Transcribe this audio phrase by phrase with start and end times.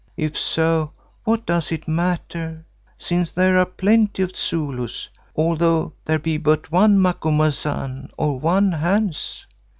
[0.17, 0.93] If so,
[1.25, 2.65] what does it matter,
[2.97, 9.45] since there are plenty of Zulus, although there be but one Macumazahn or one Hans?